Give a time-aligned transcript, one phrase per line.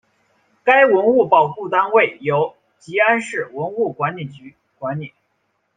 [0.63, 3.95] 该文物保护单位由集安市文物
[4.33, 5.13] 局管理。